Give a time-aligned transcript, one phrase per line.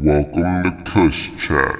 [0.00, 1.76] Welcome to Kush Chat.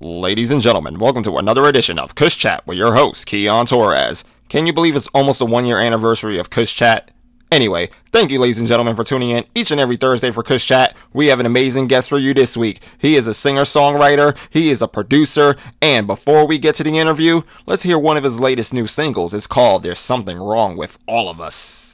[0.00, 4.24] Ladies and gentlemen, welcome to another edition of Kush Chat with your host, Keon Torres.
[4.48, 7.12] Can you believe it's almost a one year anniversary of Kush Chat?
[7.52, 10.66] Anyway, thank you, ladies and gentlemen, for tuning in each and every Thursday for Kush
[10.66, 10.96] Chat.
[11.12, 12.80] We have an amazing guest for you this week.
[12.98, 16.98] He is a singer songwriter, he is a producer, and before we get to the
[16.98, 19.34] interview, let's hear one of his latest new singles.
[19.34, 21.91] It's called There's Something Wrong with All of Us.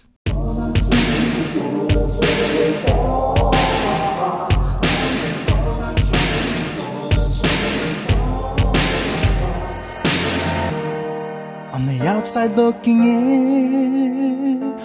[11.98, 14.78] The outside looking in,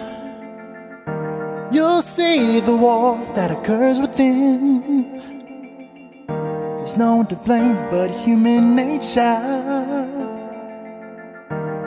[1.71, 5.21] you'll see the war that occurs within.
[6.77, 9.19] There's no one to blame but human nature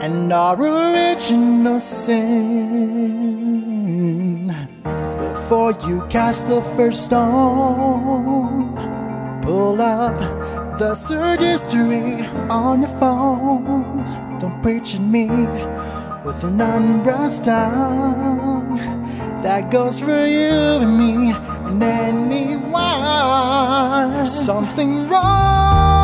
[0.00, 3.26] and our original sin.
[5.18, 8.74] Before you cast the first stone,
[9.42, 14.38] pull up the search history on your phone.
[14.38, 15.26] Don't preach at me
[16.24, 18.76] with an unbrassed tongue.
[19.42, 22.66] That goes for you and me and anyone.
[24.26, 25.95] Something wrong,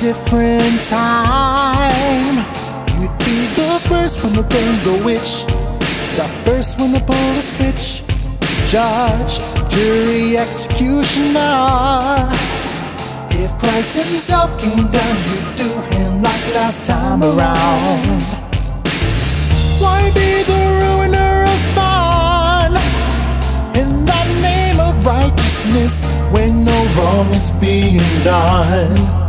[0.00, 2.36] different time,
[2.98, 5.44] you'd be the first one to burn the witch,
[6.16, 8.02] the first one to pull the switch.
[8.70, 12.30] Judge, jury, executioner.
[13.28, 18.22] If Christ himself came down, you'd do him like last time around.
[19.82, 22.72] Why be the ruiner of fun?
[23.76, 26.02] In the name of righteousness,
[26.32, 29.19] when no wrong is being done.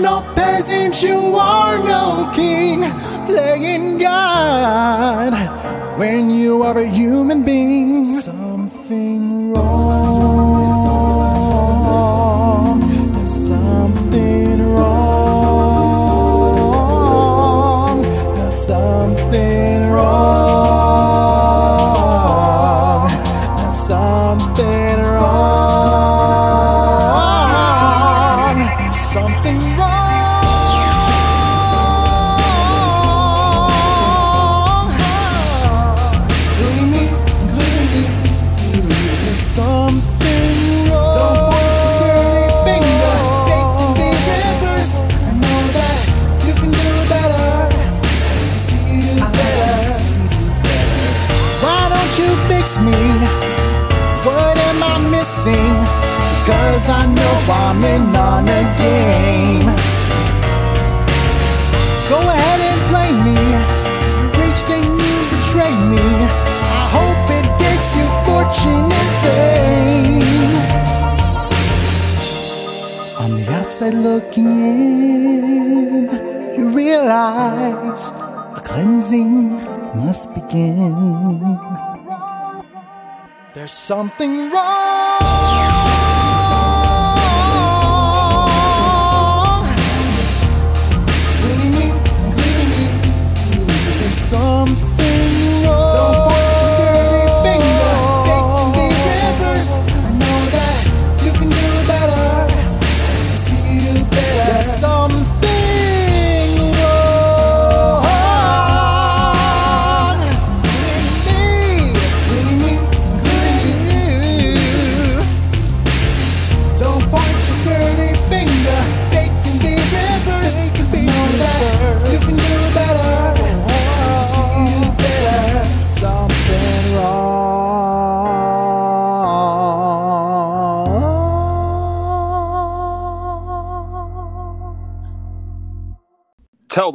[0.00, 2.80] No peasant, you are no king,
[3.26, 5.34] playing God
[5.98, 8.06] when you are a human being.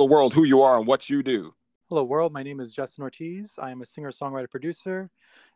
[0.03, 1.53] The world who you are and what you do.
[1.88, 2.33] Hello, world.
[2.33, 3.55] My name is Justin Ortiz.
[3.57, 5.09] I am a singer, songwriter, producer,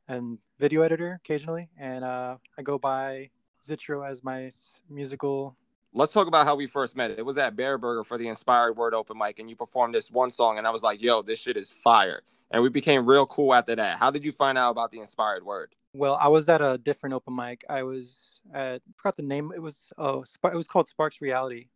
[0.07, 1.67] and video editor occasionally.
[1.77, 3.29] And uh, I go by
[3.67, 4.49] Zitro as my
[4.89, 5.57] musical.
[5.91, 7.11] Let's talk about how we first met.
[7.11, 10.31] It was at Bareburger for the Inspired Word open mic, and you performed this one
[10.31, 12.21] song, and I was like, yo, this shit is fire.
[12.49, 13.97] And we became real cool after that.
[13.97, 15.75] How did you find out about the Inspired Word?
[15.91, 17.65] Well, I was at a different open mic.
[17.69, 19.51] I was at I forgot the name.
[19.53, 21.67] It was oh, it was called Sparks Reality,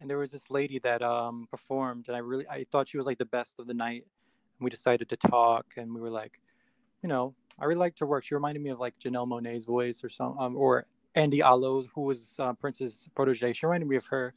[0.00, 3.06] and there was this lady that um performed, and I really I thought she was
[3.06, 4.04] like the best of the night.
[4.58, 6.40] And we decided to talk, and we were like,
[7.02, 8.24] you know, I really liked her work.
[8.24, 12.02] She reminded me of like Janelle Monae's voice or some, um, or Andy Allo, who
[12.02, 13.52] was uh, Prince's protege.
[13.52, 14.34] She reminded me of her.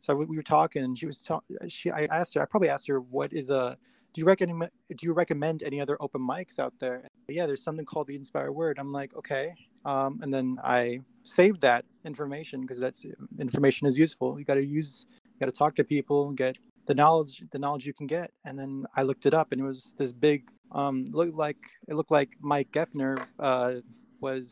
[0.00, 1.56] So we, we were talking, and she was talking.
[1.68, 2.42] She, I asked her.
[2.42, 3.76] I probably asked her, "What is a?
[4.12, 4.70] Do you recommend?
[4.88, 8.52] Do you recommend any other open mics out there?" Yeah, there's something called the Inspired
[8.52, 8.78] Word.
[8.78, 9.54] I'm like, okay.
[9.86, 13.06] Um, and then I saved that information because that's
[13.38, 14.38] information is useful.
[14.38, 17.86] You got to use, you got to talk to people, get the knowledge, the knowledge
[17.86, 18.32] you can get.
[18.44, 20.50] And then I looked it up, and it was this big.
[20.72, 23.74] Um, looked like it looked like Mike Geffner uh,
[24.20, 24.50] was.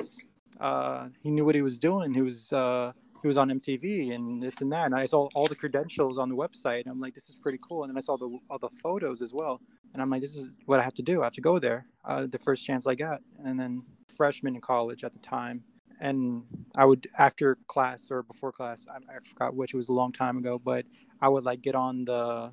[0.61, 2.15] Uh, he knew what he was doing.
[2.15, 2.53] He was.
[2.53, 2.93] Uh,
[3.25, 4.85] he was on MTV and this and that.
[4.85, 6.83] And I saw all the credentials on the website.
[6.83, 7.83] And I'm like, this is pretty cool.
[7.83, 9.63] And then I saw the all the photos as well.
[9.95, 11.23] And I'm like, this is what I have to do.
[11.23, 11.87] I have to go there.
[12.05, 13.23] Uh, the first chance I got.
[13.43, 13.83] And then
[14.17, 15.63] freshman in college at the time.
[16.01, 16.43] And
[16.75, 19.75] I would after class or before class, I, I forgot which.
[19.75, 20.85] It was a long time ago, but
[21.21, 22.53] I would like get on the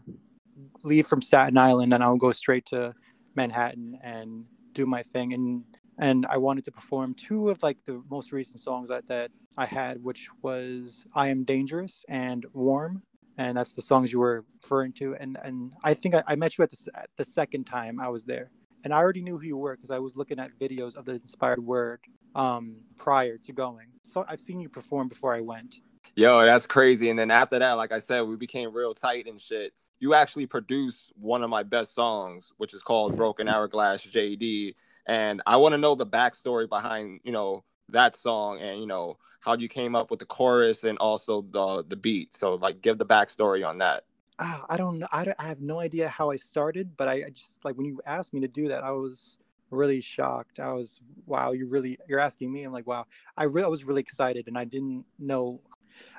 [0.83, 2.93] leave from Staten Island and I would go straight to
[3.35, 5.33] Manhattan and do my thing.
[5.33, 5.63] And
[5.97, 9.65] and I wanted to perform two of like the most recent songs that, that I
[9.65, 13.03] had, which was "I Am Dangerous" and "Warm,"
[13.37, 15.15] and that's the songs you were referring to.
[15.15, 18.09] And and I think I, I met you at the, at the second time I
[18.09, 18.51] was there,
[18.83, 21.13] and I already knew who you were because I was looking at videos of the
[21.13, 21.99] Inspired Word
[22.35, 23.87] um, prior to going.
[24.03, 25.75] So I've seen you perform before I went.
[26.15, 27.09] Yo, that's crazy.
[27.09, 29.73] And then after that, like I said, we became real tight and shit.
[29.99, 34.75] You actually produced one of my best songs, which is called "Broken Hourglass JD."
[35.05, 39.17] and I want to know the backstory behind you know that song and you know
[39.41, 42.33] how you came up with the chorus and also the the beat.
[42.33, 44.03] So like, give the backstory on that.
[44.41, 45.07] Uh, I don't know.
[45.11, 48.01] I, I have no idea how I started, but I, I just like when you
[48.07, 49.37] asked me to do that, I was
[49.69, 50.59] really shocked.
[50.59, 52.63] I was wow, you really you're asking me.
[52.63, 53.05] I'm like wow.
[53.37, 55.61] I really I was really excited, and I didn't know.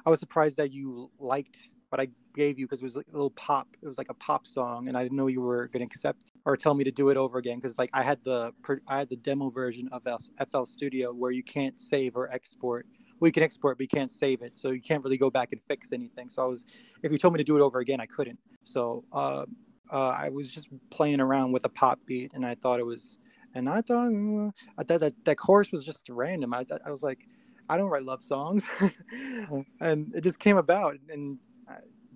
[0.07, 3.13] I was surprised that you liked what I gave you because it was like a
[3.13, 3.67] little pop.
[3.83, 6.31] It was like a pop song, and I didn't know you were going to accept
[6.45, 8.53] or tell me to do it over again because like I had the
[8.87, 10.07] I had the demo version of
[10.49, 12.87] FL Studio where you can't save or export.
[13.23, 15.63] We can export, but you can't save it, so you can't really go back and
[15.63, 16.29] fix anything.
[16.29, 16.65] So I was,
[17.05, 18.39] if you told me to do it over again, I couldn't.
[18.65, 19.45] So uh,
[19.93, 23.19] uh, I was just playing around with a pop beat, and I thought it was,
[23.55, 26.53] and I thought uh, I thought that that chorus was just random.
[26.53, 27.21] I I was like,
[27.69, 28.65] I don't write love songs,
[29.81, 31.39] and it just came about, and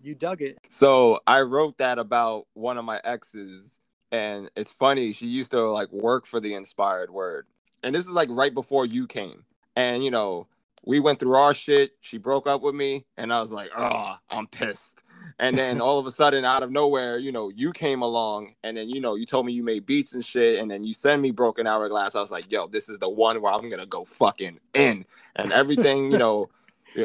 [0.02, 0.58] you dug it.
[0.70, 3.78] So I wrote that about one of my exes,
[4.10, 5.12] and it's funny.
[5.12, 7.46] She used to like work for the Inspired Word,
[7.84, 9.44] and this is like right before you came.
[9.74, 10.48] And you know,
[10.86, 11.90] we went through our shit.
[12.00, 15.02] She broke up with me, and I was like, oh, I'm pissed.
[15.38, 18.76] And then all of a sudden, out of nowhere, you know, you came along, and
[18.76, 21.20] then you know, you told me you made beats and shit, and then you send
[21.20, 22.14] me Broken Hourglass.
[22.14, 25.04] I was like, yo, this is the one where I'm gonna go fucking in,
[25.34, 26.48] and everything, you know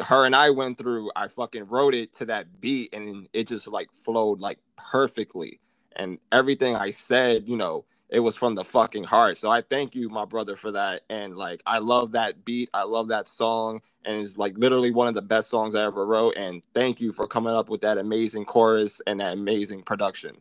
[0.06, 3.68] her and I went through, I fucking wrote it to that beat and it just
[3.68, 5.60] like flowed like perfectly.
[5.96, 9.38] And everything I said, you know, it was from the fucking heart.
[9.38, 11.02] So I thank you, my brother, for that.
[11.08, 12.68] And like, I love that beat.
[12.74, 13.80] I love that song.
[14.04, 16.36] And it's like literally one of the best songs I ever wrote.
[16.36, 20.36] And thank you for coming up with that amazing chorus and that amazing production.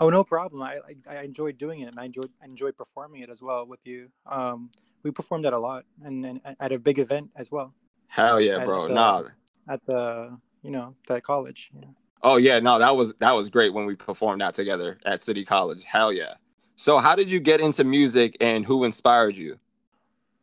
[0.00, 0.62] Oh, no problem.
[0.62, 3.66] I, I, I enjoyed doing it and I enjoyed, I enjoyed performing it as well
[3.66, 4.08] with you.
[4.26, 4.70] Um,
[5.04, 7.72] we performed that a lot and, and at a big event as well.
[8.08, 8.88] Hell yeah, bro.
[8.88, 9.22] The, nah.
[9.68, 11.70] At the you know that college.
[11.74, 11.86] Yeah.
[12.22, 15.44] Oh yeah, no, that was that was great when we performed that together at City
[15.44, 15.84] College.
[15.84, 16.34] Hell yeah.
[16.76, 19.58] So how did you get into music and who inspired you?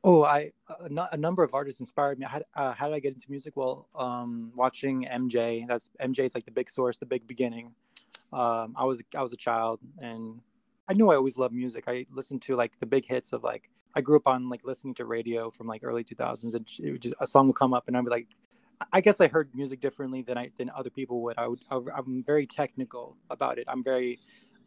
[0.04, 0.52] Oh, I
[1.12, 2.26] a, number of artists inspired me.
[2.30, 3.58] How, uh, how did I get into music?
[3.58, 5.68] Well, um, watching MJ.
[5.68, 7.74] That's MJ is like the big source, the big beginning.
[8.32, 10.40] Um, I was I was a child and
[10.88, 11.84] I knew I always loved music.
[11.88, 14.94] I listened to like the big hits of like I grew up on like listening
[14.96, 17.88] to radio from like early 2000s, and it would just a song would come up,
[17.88, 18.28] and I'd be like,
[18.94, 21.38] I guess I heard music differently than I than other people would.
[21.38, 23.66] I would I'm very technical about it.
[23.68, 24.20] I'm very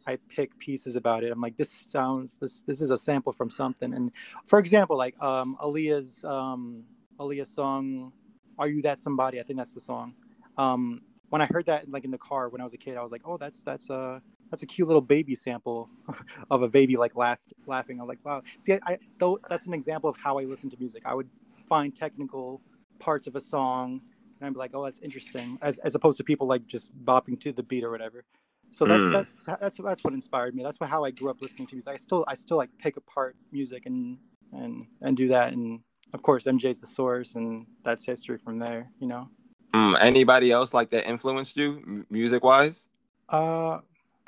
[0.07, 1.31] I pick pieces about it.
[1.31, 3.93] I'm like, this sounds this this is a sample from something.
[3.93, 4.11] And
[4.45, 6.83] for example, like um Aaliyah's um
[7.19, 8.13] Aaliyah's song,
[8.59, 10.15] "Are You That Somebody?" I think that's the song.
[10.57, 13.03] Um, when I heard that like in the car when I was a kid, I
[13.03, 14.19] was like, oh, that's that's uh
[14.51, 15.89] that's a cute little baby sample
[16.51, 18.01] of a baby like laugh, laughing.
[18.01, 18.43] I'm like, wow.
[18.59, 21.03] See, I, I though that's an example of how I listen to music.
[21.05, 21.29] I would
[21.67, 22.61] find technical
[22.99, 24.01] parts of a song
[24.39, 27.39] and I'd be like, oh, that's interesting, as as opposed to people like just bopping
[27.41, 28.25] to the beat or whatever.
[28.73, 29.11] So that's mm.
[29.11, 30.63] that's that's that's what inspired me.
[30.63, 31.93] That's what, how I grew up listening to music.
[31.93, 34.17] I still I still like pick apart music and
[34.51, 35.53] and and do that.
[35.53, 38.89] And of course, MJ's the source, and that's history from there.
[38.99, 39.29] You know.
[39.75, 42.87] Mm, anybody else like that influenced you music wise?
[43.29, 43.79] Uh,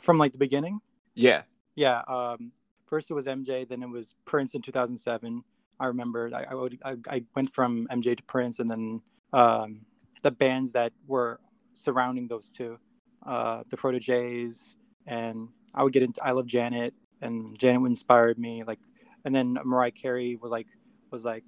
[0.01, 0.79] from like the beginning.
[1.15, 1.43] Yeah.
[1.75, 2.01] Yeah.
[2.07, 2.51] Um,
[2.85, 5.43] first it was MJ, then it was Prince in 2007.
[5.79, 9.01] I remember I, I, would, I, I went from MJ to Prince, and then
[9.33, 9.81] um,
[10.21, 11.39] the bands that were
[11.73, 12.79] surrounding those two,
[13.25, 14.77] uh, the proteges,
[15.08, 16.24] and I would get into.
[16.24, 18.63] I love Janet, and Janet inspired me.
[18.63, 18.79] Like,
[19.25, 20.67] and then Mariah Carey was like
[21.12, 21.44] was like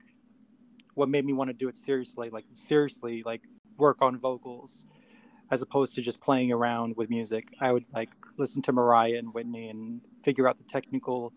[0.95, 2.29] what made me want to do it seriously.
[2.29, 3.43] Like seriously, like
[3.77, 4.85] work on vocals
[5.51, 7.53] as opposed to just playing around with music.
[7.59, 11.33] I would like listen to Mariah and Whitney and figure out the technical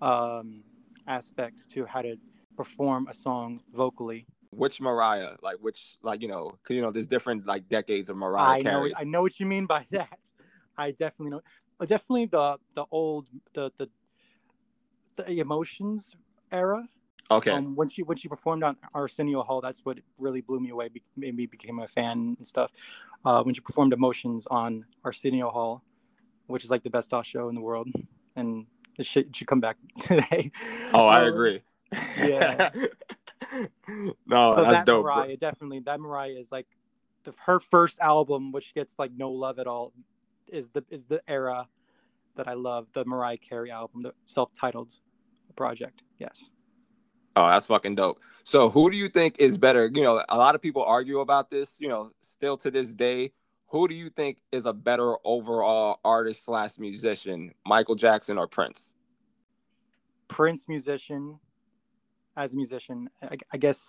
[0.00, 0.62] um,
[1.06, 2.16] aspects to how to
[2.56, 4.26] perform a song vocally.
[4.60, 5.36] Which Mariah?
[5.42, 5.96] Like which?
[6.02, 8.90] Like you know, cause you know, there's different like decades of Mariah I Carey.
[8.90, 10.18] know, I know what you mean by that.
[10.76, 11.40] I definitely know.
[11.80, 13.88] uh, Definitely the the old the the
[15.16, 16.14] the emotions
[16.52, 16.82] era.
[17.30, 17.52] okay.
[17.52, 20.88] Um, when she when she performed on Arsenio Hall, that's what really blew me away.
[20.88, 22.70] Be, made me became a fan and stuff.
[23.24, 25.82] Uh, when she performed Emotions on Arsenio Hall,
[26.48, 27.88] which is like the best off show in the world,
[28.36, 28.66] and
[28.98, 30.50] it should, it should come back today.
[30.92, 31.62] oh, I Um, agree.
[32.18, 32.70] yeah.
[33.88, 35.04] no, so that's that dope.
[35.04, 35.16] bro.
[35.16, 36.66] Mariah definitely that Mariah is like
[37.24, 39.92] the, her first album, which gets like no love at all,
[40.48, 41.68] is the is the era
[42.36, 42.86] that I love.
[42.92, 44.92] The Mariah Carey album, the self-titled
[45.56, 46.02] project.
[46.18, 46.50] Yes.
[47.36, 48.20] Oh, that's fucking dope.
[48.44, 49.60] So, who do you think is mm-hmm.
[49.60, 49.90] better?
[49.92, 51.80] You know, a lot of people argue about this.
[51.80, 53.32] You know, still to this day,
[53.68, 58.94] who do you think is a better overall artist slash musician, Michael Jackson or Prince?
[60.28, 61.38] Prince musician,
[62.36, 63.88] as a musician, I, I guess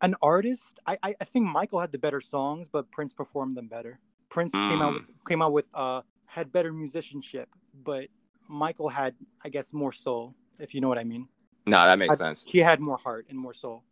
[0.00, 0.80] an artist.
[0.86, 4.00] I, I think Michael had the better songs, but Prince performed them better.
[4.28, 7.48] Prince came out with, came out with uh had better musicianship,
[7.84, 8.06] but
[8.48, 11.28] Michael had I guess more soul, if you know what I mean.
[11.66, 12.44] No, that makes I- sense.
[12.48, 13.84] He had more heart and more soul,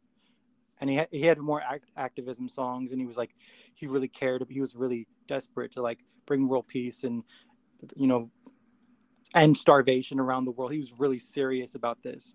[0.80, 3.34] and he had, he had more act- activism songs, and he was like
[3.74, 4.44] he really cared.
[4.48, 7.22] He was really desperate to like bring world peace and
[7.94, 8.28] you know
[9.34, 10.72] end starvation around the world.
[10.72, 12.34] He was really serious about this,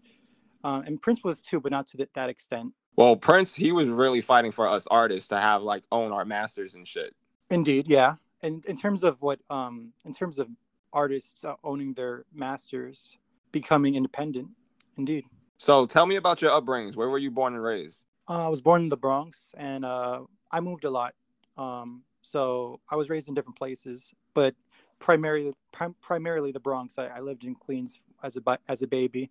[0.65, 2.73] uh, and Prince was too, but not to that, that extent.
[2.95, 6.73] Well, Prince, he was really fighting for us artists to have like own our masters
[6.73, 7.13] and shit.
[7.51, 8.15] Indeed, yeah.
[8.41, 10.47] And in terms of what, um, in terms of
[10.91, 13.15] artists uh, owning their masters,
[13.51, 14.49] becoming independent,
[14.97, 15.25] indeed.
[15.57, 16.95] So, tell me about your upbringings.
[16.95, 18.03] Where were you born and raised?
[18.27, 21.13] Uh, I was born in the Bronx, and uh, I moved a lot.
[21.57, 24.55] Um, so I was raised in different places, but
[24.97, 26.97] primarily, prim- primarily the Bronx.
[26.97, 29.29] I, I lived in Queens as a as a baby,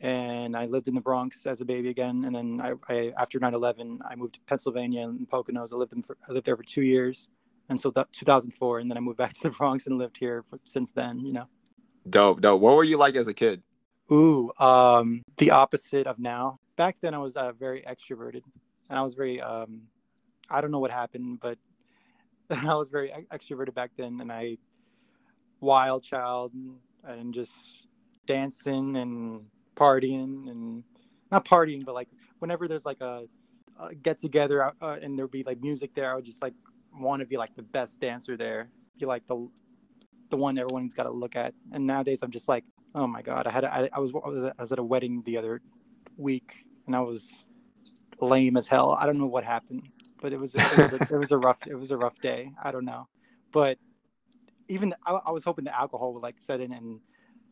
[0.00, 2.24] and I lived in the Bronx as a baby again.
[2.24, 5.72] And then I, I after 9/11, I moved to Pennsylvania and Poconos.
[5.72, 7.28] I lived in for, I lived there for two years
[7.68, 10.58] until that 2004, and then I moved back to the Bronx and lived here for,
[10.64, 11.20] since then.
[11.20, 11.46] You know.
[12.08, 12.60] Dope, dope.
[12.60, 13.62] What were you like as a kid?
[14.12, 16.60] Ooh, um, the opposite of now.
[16.76, 18.42] Back then, I was uh, very extroverted,
[18.88, 19.82] and I was very, um,
[20.48, 21.58] I don't know what happened, but
[22.50, 24.58] I was very extroverted back then, and I,
[25.60, 26.52] wild child,
[27.02, 27.88] and just
[28.26, 29.46] dancing and
[29.76, 30.82] partying, and
[31.30, 33.24] not partying, but like whenever there's like a,
[33.80, 36.54] a get together uh, and there'd be like music there, I would just like
[36.92, 38.68] want to be like the best dancer there,
[38.98, 39.48] be like the,
[40.30, 41.54] the one everyone's got to look at.
[41.72, 42.64] And nowadays, I'm just like
[42.96, 43.46] Oh my god!
[43.46, 45.60] I had I, I was I was, I was at a wedding the other
[46.16, 47.46] week, and I was
[48.22, 48.96] lame as hell.
[48.98, 49.88] I don't know what happened,
[50.22, 52.52] but it was it was a, it was a rough it was a rough day.
[52.62, 53.06] I don't know,
[53.52, 53.76] but
[54.68, 57.00] even I, I was hoping the alcohol would like set in and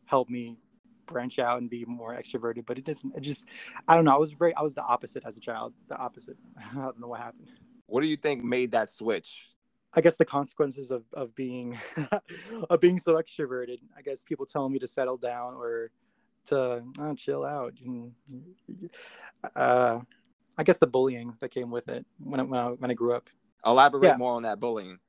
[0.05, 0.57] help me
[1.05, 3.15] branch out and be more extroverted, but it doesn't.
[3.15, 3.47] It just
[3.87, 4.13] I don't know.
[4.13, 5.73] I was very I was the opposite as a child.
[5.87, 6.37] The opposite.
[6.57, 7.47] I don't know what happened.
[7.87, 9.49] What do you think made that switch?
[9.93, 11.77] I guess the consequences of, of being
[12.69, 13.79] of being so extroverted.
[13.97, 15.91] I guess people telling me to settle down or
[16.47, 17.73] to oh, chill out.
[19.55, 19.99] Uh,
[20.57, 23.13] I guess the bullying that came with it when I, when I, when I grew
[23.13, 23.29] up.
[23.65, 24.17] Elaborate Yeah.
[24.17, 24.99] more on that bullying.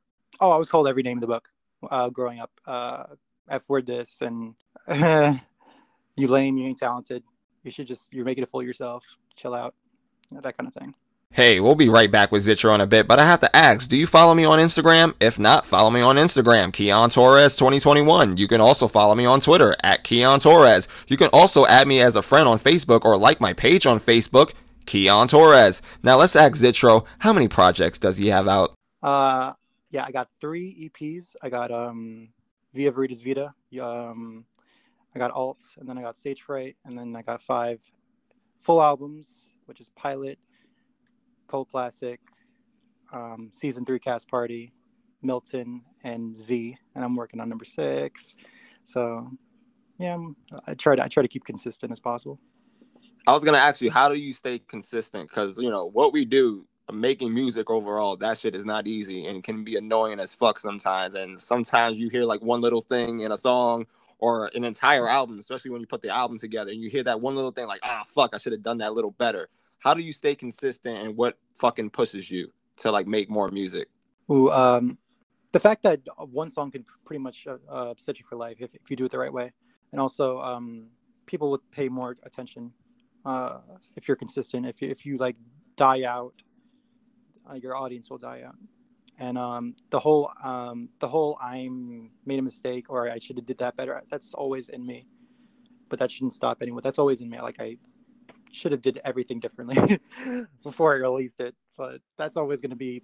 [0.41, 1.49] Oh, I was called every name in the book
[1.91, 2.51] uh, growing up.
[2.67, 3.05] Uh,
[3.49, 4.55] F word this and
[6.17, 7.23] you lame, you ain't talented.
[7.63, 9.05] You should just you're making a fool of yourself.
[9.35, 9.75] Chill out,
[10.31, 10.95] that kind of thing.
[11.33, 13.91] Hey, we'll be right back with Zitro in a bit, but I have to ask,
[13.91, 15.13] do you follow me on Instagram?
[15.21, 18.39] If not, follow me on Instagram, Keon Torres 2021.
[18.39, 20.89] You can also follow me on Twitter at Keon Torres.
[21.09, 24.01] You can also add me as a friend on Facebook or like my page on
[24.01, 24.55] Facebook,
[24.87, 25.83] Keon Torres.
[26.03, 28.75] Now let's ask Zitro, how many projects does he have out?
[29.03, 29.53] Uh,
[29.91, 31.37] yeah, I got three EPs.
[31.43, 32.29] I got um,
[32.73, 33.53] Via Veritas Vita.
[33.79, 34.47] Um,
[35.15, 37.81] I got Alt, and then I got Stage Fright, and then I got five
[38.61, 40.39] full albums, which is Pilot,
[41.47, 42.21] Cold Classic,
[43.13, 44.73] um, Season Three Cast Party,
[45.23, 46.77] Milton, and Z.
[46.95, 48.35] And I'm working on number six.
[48.85, 49.31] So,
[49.99, 50.37] yeah, I'm,
[50.67, 52.39] I try to I try to keep consistent as possible.
[53.27, 55.29] I was gonna ask you, how do you stay consistent?
[55.29, 59.43] Because you know what we do, making music overall, that shit is not easy and
[59.43, 61.15] can be annoying as fuck sometimes.
[61.15, 63.87] And sometimes you hear like one little thing in a song
[64.19, 67.21] or an entire album, especially when you put the album together, and you hear that
[67.21, 69.49] one little thing like, ah, fuck, I should have done that little better.
[69.79, 73.89] How do you stay consistent, and what fucking pushes you to like make more music?
[74.31, 74.99] Ooh, um,
[75.53, 78.75] the fact that one song can pretty much uh, uh, upset you for life if,
[78.75, 79.53] if you do it the right way,
[79.93, 80.87] and also um,
[81.27, 82.73] people would pay more attention
[83.25, 83.59] uh,
[83.97, 84.67] if you're consistent.
[84.67, 85.37] If you, if you like
[85.77, 86.35] die out,
[87.49, 88.57] uh, your audience will die out.
[89.19, 93.47] And um, the whole um, the whole I'm made a mistake or I should have
[93.47, 94.01] did that better.
[94.11, 95.07] That's always in me,
[95.89, 96.83] but that shouldn't stop anyone.
[96.83, 97.41] That's always in me.
[97.41, 97.77] Like I
[98.53, 100.01] should have did everything differently
[100.63, 101.55] before I released it.
[101.77, 103.03] But that's always going to be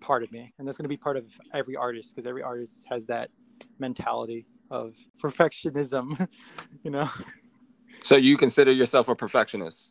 [0.00, 2.86] part of me, and that's going to be part of every artist because every artist
[2.88, 3.30] has that
[3.78, 6.28] mentality of perfectionism.
[6.82, 7.08] you know.
[8.02, 9.90] So you consider yourself a perfectionist?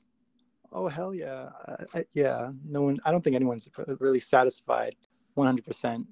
[0.72, 1.50] Oh hell yeah,
[1.94, 2.51] I, yeah.
[2.66, 3.00] No one.
[3.06, 4.96] I don't think anyone's really satisfied,
[5.38, 6.08] one hundred percent.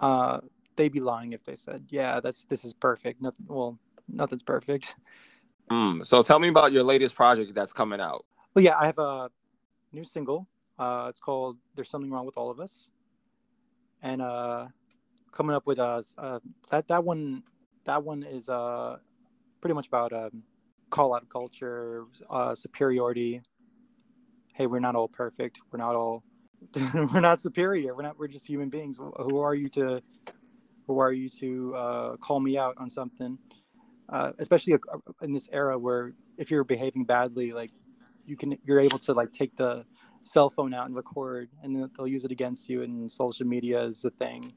[0.00, 0.40] Uh,
[0.76, 3.46] they'd be lying if they said, "Yeah, that's this is perfect." Nothing.
[3.48, 3.78] Well,
[4.08, 4.94] nothing's perfect.
[5.70, 8.24] Mm, so tell me about your latest project that's coming out.
[8.54, 9.30] Well, yeah, I have a
[9.92, 10.48] new single.
[10.78, 12.90] Uh, it's called "There's Something Wrong with All of Us,"
[14.02, 14.66] and uh,
[15.32, 16.38] coming up with uh, uh
[16.70, 17.42] that that one
[17.84, 18.96] that one is uh
[19.60, 20.42] pretty much about um,
[20.90, 23.40] call out culture, uh, superiority,
[24.54, 25.60] hey, we're not all perfect.
[25.70, 26.22] We're not all
[26.94, 27.94] we're not superior.
[27.94, 28.18] We're not.
[28.18, 28.98] We're just human beings.
[28.98, 30.02] Who are you to
[30.86, 33.38] who are you to uh, call me out on something?
[34.08, 37.70] Uh, especially uh, in this era where if you're behaving badly, like
[38.26, 39.84] you can, you're able to like take the
[40.22, 42.82] cell phone out and record, and they'll use it against you.
[42.82, 44.52] And social media is a thing,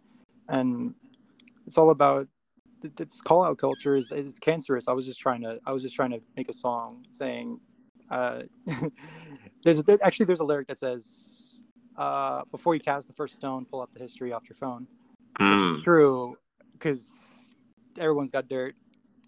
[0.49, 0.93] and
[1.65, 2.27] it's all about
[2.97, 4.87] this call out culture is, is cancerous.
[4.87, 7.59] I was just trying to I was just trying to make a song saying
[8.11, 8.41] uh,
[9.63, 11.34] there's actually there's a lyric that says
[11.97, 14.87] uh, before you cast the first stone, pull up the history off your phone.
[15.39, 15.75] Mm.
[15.75, 15.81] Hmm.
[15.83, 16.37] true
[16.73, 17.55] because
[17.99, 18.75] everyone's got dirt.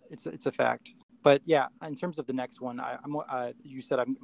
[0.09, 0.93] It's it's a fact.
[1.23, 4.15] But yeah, in terms of the next one, I, am uh, you said I'm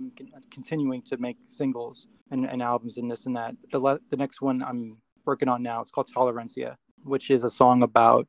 [0.51, 3.55] continuing to make singles and, and albums and this and that.
[3.71, 5.81] The le- the next one I'm working on now.
[5.81, 8.27] It's called Tolerancia, which is a song about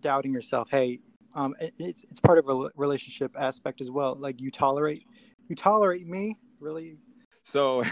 [0.00, 0.68] doubting yourself.
[0.70, 1.00] Hey,
[1.34, 4.14] um, it, it's it's part of a relationship aspect as well.
[4.14, 5.04] Like you tolerate
[5.48, 6.96] you tolerate me really
[7.50, 7.82] so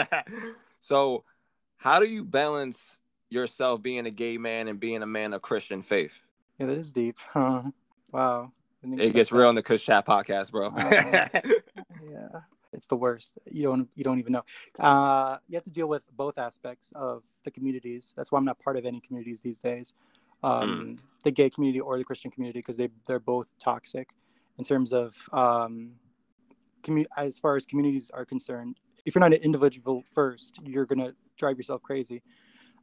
[0.80, 1.24] so
[1.76, 5.82] how do you balance yourself being a gay man and being a man of christian
[5.82, 6.20] faith?
[6.58, 7.18] Yeah that is deep.
[7.32, 7.62] Huh
[8.12, 8.52] wow
[8.82, 10.68] it gets real on the kush chat podcast bro.
[10.68, 11.28] Uh,
[12.10, 12.40] yeah.
[12.72, 13.34] It's the worst.
[13.50, 14.44] You don't you don't even know.
[14.78, 18.12] Uh, you have to deal with both aspects of the communities.
[18.16, 19.94] That's why i'm not part of any communities these days.
[20.42, 20.98] Um, mm.
[21.22, 24.10] the gay community or the christian community because they they're both toxic
[24.58, 25.92] in terms of um,
[26.84, 31.12] commu- as far as communities are concerned, if you're not an individual first, you're gonna
[31.36, 32.22] drive yourself crazy.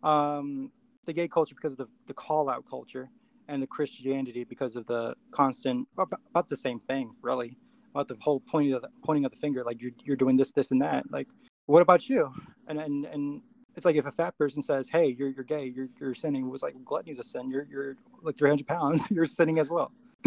[0.03, 0.71] Um,
[1.05, 3.09] the gay culture because of the, the call out culture,
[3.47, 7.57] and the Christianity because of the constant about, the same thing, really,
[7.93, 10.51] about the whole pointing of the, pointing of the finger, like you're you're doing this,
[10.51, 11.11] this, and that.
[11.11, 11.27] Like,
[11.65, 12.31] what about you?
[12.67, 13.41] And and and
[13.75, 16.49] it's like if a fat person says, "Hey, you're you're gay, you're you're sinning," it
[16.49, 17.49] was like gluttony's a sin.
[17.49, 19.91] You're you're like 300 pounds, you're sinning as well.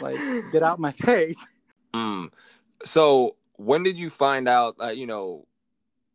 [0.00, 0.18] like
[0.50, 1.36] get out my face
[1.94, 2.28] mm.
[2.82, 5.46] so when did you find out that you know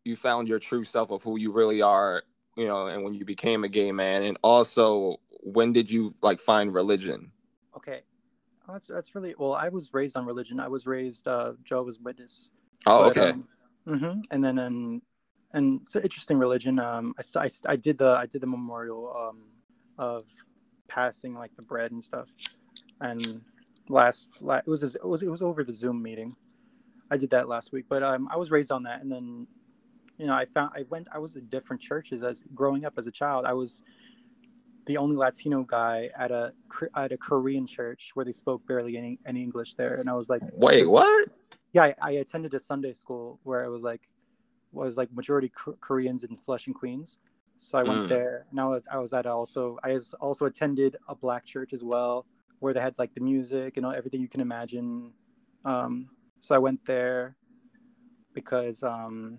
[0.04, 2.24] you found your true self of who you really are
[2.56, 4.24] you know and when you became a gay man?
[4.24, 7.32] And also when did you like find religion?
[7.78, 8.02] Okay.
[8.68, 10.60] That's that's really well i was raised on religion.
[10.60, 12.50] I was raised uh jehovah's witness.
[12.88, 13.30] Oh but, okay.
[13.32, 13.48] um,
[13.88, 14.22] mm-hmm.
[14.32, 15.02] and then and
[15.54, 16.80] and it's an interesting religion.
[16.80, 19.44] Um I, st- I, st- I did the i did the memorial um
[20.00, 20.24] of
[20.88, 22.30] passing like the bread and stuff.
[23.02, 23.44] And
[23.88, 26.36] last, last it was it was it was over the Zoom meeting.
[27.12, 29.48] I did that last week, but um, I was raised on that, and then
[30.18, 33.08] you know I found I went I was in different churches as growing up as
[33.08, 33.46] a child.
[33.46, 33.84] I was
[34.86, 36.54] the only Latino guy at a
[36.96, 40.30] at a Korean church where they spoke barely any, any English there, and I was
[40.30, 41.30] like, wait, what?
[41.74, 44.10] Yeah, I, I attended a Sunday school where it was like
[44.72, 47.20] was like majority Koreans in Flushing, Queens.
[47.58, 48.08] So I went mm.
[48.10, 51.74] there, and I was I was at also I was also attended a black church
[51.74, 52.26] as well
[52.60, 55.12] where they had like the music and all, everything you can imagine.
[55.66, 57.36] Um, so I went there
[58.34, 59.38] because um,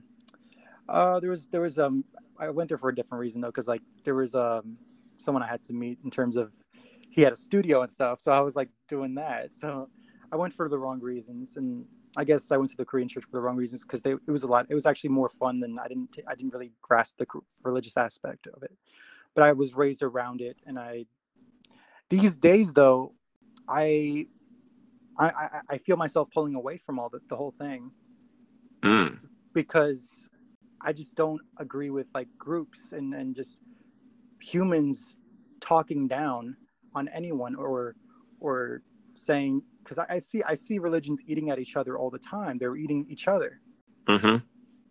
[0.89, 2.05] uh, there was there was um
[2.39, 4.77] I went there for a different reason though because like there was um
[5.17, 6.55] someone I had to meet in terms of
[7.11, 9.55] he had a studio and stuff so I was like doing that.
[9.55, 9.89] So
[10.31, 11.85] I went for the wrong reasons and
[12.19, 14.43] I guess I went to the Korean church for the wrong reasons because it was
[14.43, 17.27] a lot it was actually more fun than I didn't I didn't really grasp the
[17.65, 18.73] religious aspect of it.
[19.35, 21.07] But I was raised around it and I
[22.09, 23.15] these days, though,
[23.69, 24.27] I,
[25.19, 27.91] I, I feel myself pulling away from all the, the whole thing
[28.83, 29.19] mm.
[29.53, 30.29] because
[30.83, 33.61] I just don't agree with like groups and, and just
[34.41, 35.17] humans
[35.61, 36.57] talking down
[36.95, 37.97] on anyone or
[38.41, 38.83] or
[39.15, 42.59] saying because I, I, see I see religions eating at each other all the time.
[42.59, 43.61] They're eating each other,
[44.07, 44.37] mm-hmm.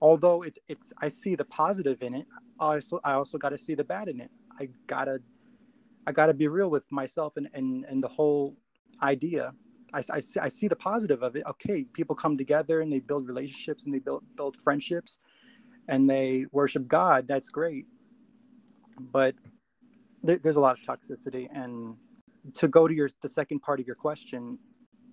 [0.02, 2.26] although it's it's I see the positive in it,
[2.60, 4.32] I also I also got to see the bad in it.
[4.60, 5.20] I gotta
[6.08, 8.56] I gotta be real with myself and and and the whole
[9.02, 9.54] idea.
[9.96, 11.44] I, I, see, I see the positive of it.
[11.48, 15.20] Okay, people come together and they build relationships and they build build friendships,
[15.88, 17.28] and they worship God.
[17.28, 17.86] That's great,
[19.00, 19.36] but
[20.24, 21.48] there, there's a lot of toxicity.
[21.52, 21.96] And
[22.56, 24.60] to go to your the second part of your question,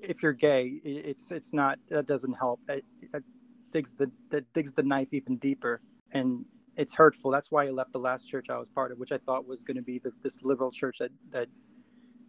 [0.01, 2.61] if you're gay, it's it's not that doesn't help.
[2.67, 3.23] That, that
[3.71, 5.81] digs the that digs the knife even deeper,
[6.13, 6.45] and
[6.77, 7.31] it's hurtful.
[7.31, 9.63] That's why I left the last church I was part of, which I thought was
[9.63, 11.49] going to be this, this liberal church that that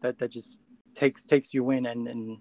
[0.02, 0.60] that that just
[0.96, 2.40] takes takes you in and and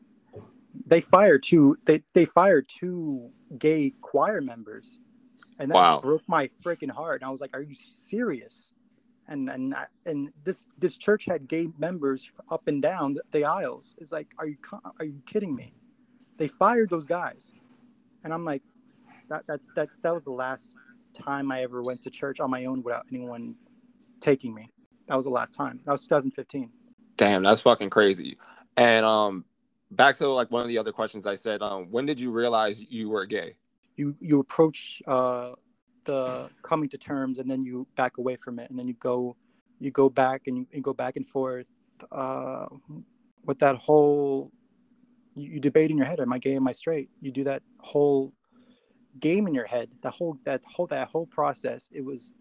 [0.87, 5.01] they fire two they they fired two gay choir members.
[5.59, 6.01] And that Wow.
[6.01, 7.23] broke my freaking heart.
[7.23, 8.73] And i was like are you serious?
[9.29, 13.45] And and I- and this this church had gay members up and down the, the
[13.47, 13.95] aisles.
[13.99, 14.57] It's like are you
[15.01, 15.75] are you kidding me?
[16.39, 17.53] They fired those guys.
[18.25, 18.63] And i'm like
[19.31, 20.77] that that's that's that was the last
[21.15, 23.57] time i ever went to church on my own without anyone
[24.21, 24.71] taking me.
[25.09, 25.81] That was the last time.
[25.85, 26.71] That was 2015
[27.17, 28.39] Damn, that's fucking crazy.
[28.77, 29.45] And um,
[29.91, 31.63] back to like one of the other questions I said.
[31.63, 33.57] Um, when did you realize you were gay?
[33.97, 35.53] you you approach uh,
[36.05, 39.37] the coming to terms and then you back away from it and then you go
[39.79, 41.67] you go back and you, you go back and forth
[42.11, 42.67] uh,
[43.45, 44.51] with that whole
[45.35, 47.63] you, you debate in your head am i gay am i straight you do that
[47.79, 48.33] whole
[49.21, 52.33] game in your head that whole that whole that whole process it was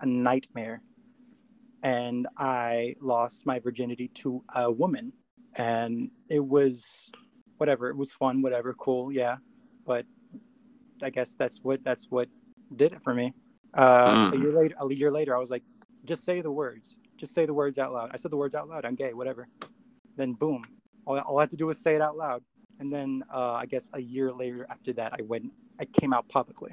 [0.00, 0.82] a nightmare
[1.82, 5.12] and i lost my virginity to a woman
[5.56, 7.12] and it was
[7.58, 9.36] whatever it was fun whatever cool yeah
[9.86, 10.04] but
[11.02, 12.28] I guess that's what that's what
[12.76, 13.34] did it for me.
[13.76, 14.40] Uh, A Mm.
[14.42, 15.62] year later, a year later, I was like,
[16.04, 18.10] just say the words, just say the words out loud.
[18.12, 18.84] I said the words out loud.
[18.84, 19.48] I'm gay, whatever.
[20.16, 20.62] Then boom,
[21.06, 22.42] all, all I had to do was say it out loud.
[22.80, 26.28] And then uh, I guess a year later after that, I went, I came out
[26.28, 26.72] publicly.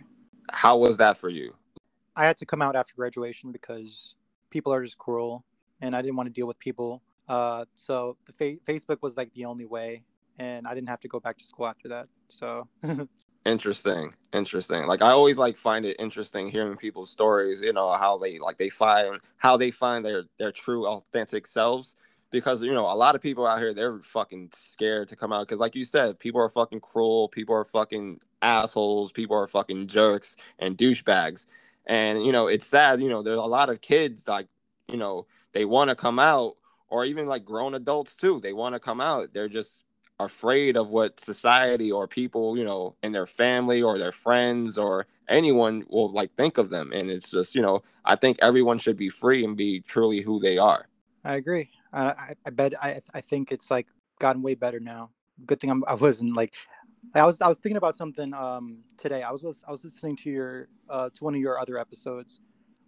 [0.51, 1.55] How was that for you?
[2.15, 4.15] I had to come out after graduation because
[4.49, 5.43] people are just cruel,
[5.81, 7.01] and I didn't want to deal with people.
[7.27, 10.03] Uh, so the fa- Facebook was like the only way,
[10.39, 12.07] and I didn't have to go back to school after that.
[12.29, 12.67] So
[13.45, 14.87] Interesting, interesting.
[14.87, 17.61] Like I always like find it interesting hearing people's stories.
[17.61, 21.95] You know how they like they find how they find their their true authentic selves.
[22.31, 25.47] Because you know a lot of people out here they're fucking scared to come out.
[25.47, 27.29] Because like you said, people are fucking cruel.
[27.29, 29.11] People are fucking assholes.
[29.11, 31.45] People are fucking jerks and douchebags.
[31.87, 33.01] And you know it's sad.
[33.01, 34.47] You know there's a lot of kids like
[34.87, 36.55] you know they want to come out,
[36.89, 38.39] or even like grown adults too.
[38.41, 39.33] They want to come out.
[39.33, 39.83] They're just
[40.19, 45.07] afraid of what society or people, you know, in their family or their friends or
[45.27, 46.91] anyone will like think of them.
[46.93, 50.39] And it's just, you know, I think everyone should be free and be truly who
[50.39, 50.87] they are.
[51.23, 51.69] I agree.
[51.91, 53.87] I, I bet I I think it's like
[54.19, 55.11] gotten way better now.
[55.45, 56.53] Good thing I'm, I wasn't like
[57.13, 59.23] I was I was thinking about something um today.
[59.23, 62.41] I was I was listening to your uh to one of your other episodes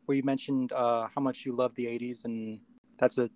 [0.05, 2.59] where you mentioned uh how much you love the 80s and
[2.97, 3.29] that's a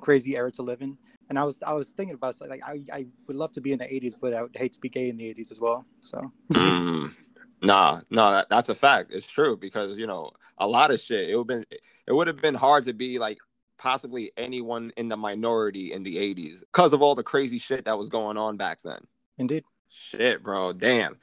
[0.00, 0.96] crazy era to live in.
[1.28, 3.78] And I was I was thinking about like I I would love to be in
[3.78, 5.84] the 80s, but I would hate to be gay in the 80s as well.
[6.00, 7.14] So Mm.
[7.60, 9.12] Nah, no, that, that's a fact.
[9.12, 11.28] It's true because you know a lot of shit.
[11.28, 11.64] It would been
[12.06, 13.38] it would have been hard to be like
[13.78, 17.98] possibly anyone in the minority in the '80s because of all the crazy shit that
[17.98, 19.00] was going on back then.
[19.38, 19.64] indeed.
[19.88, 20.72] Shit, bro.
[20.72, 21.16] Damn.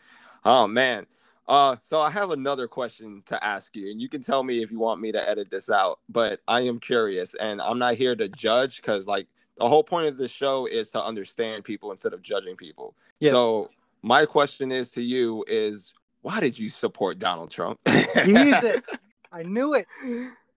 [0.43, 1.05] Oh man.
[1.47, 4.71] Uh so I have another question to ask you and you can tell me if
[4.71, 8.15] you want me to edit this out, but I am curious and I'm not here
[8.15, 12.13] to judge cuz like the whole point of this show is to understand people instead
[12.13, 12.95] of judging people.
[13.19, 13.31] Yes.
[13.31, 13.69] So
[14.01, 17.79] my question is to you is why did you support Donald Trump?
[18.23, 18.81] Jesus.
[19.31, 19.85] I knew it.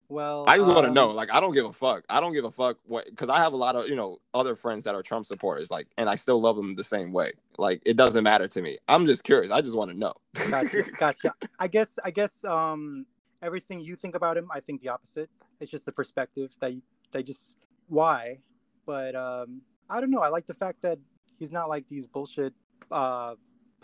[0.08, 1.12] Well, I just want to um, know.
[1.12, 2.04] Like, I don't give a fuck.
[2.10, 4.56] I don't give a fuck what because I have a lot of you know other
[4.56, 5.72] friends that are Trump supporters.
[5.72, 7.32] Like, and I still love them the same way.
[7.58, 8.78] Like, it doesn't matter to me.
[8.88, 9.52] I'm just curious.
[9.52, 10.14] I just want to know.
[10.50, 13.06] gotcha gotcha i guess i guess um
[13.42, 16.74] everything you think about him i think the opposite it's just the perspective that
[17.12, 18.38] they just why
[18.86, 21.00] but um i don't know i like the fact that
[21.38, 22.54] he's not like these bullshit
[22.92, 23.34] uh